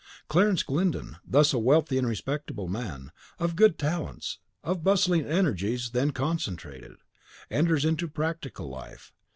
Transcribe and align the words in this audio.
Clarence 0.27 0.63
Glyndon, 0.63 1.17
thus 1.23 1.53
a 1.53 1.59
wealthy 1.59 1.99
and 1.99 2.07
respectable 2.07 2.67
man, 2.67 3.11
of 3.37 3.55
good 3.55 3.77
talents, 3.77 4.39
of 4.63 4.83
bustling 4.83 5.27
energies 5.27 5.91
then 5.91 6.09
concentrated, 6.09 6.93
enters 7.51 7.85
into 7.85 8.07
practical 8.07 8.67
life. 8.67 9.13